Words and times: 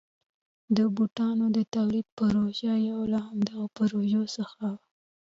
د 0.77 0.79
بوټانو 0.95 1.45
د 1.57 1.59
تولید 1.75 2.07
پروژه 2.19 2.73
یو 2.89 2.99
له 3.11 3.19
همدغو 3.27 3.65
پروژو 3.77 4.23
څخه 4.35 4.55
وه. 4.61 4.73